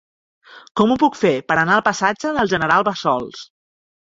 Com 0.79 0.93
ho 0.93 0.97
puc 1.03 1.17
fer 1.19 1.33
per 1.51 1.57
anar 1.65 1.75
al 1.75 1.83
passatge 1.89 2.33
del 2.39 2.51
General 2.55 2.89
Bassols? 2.89 3.45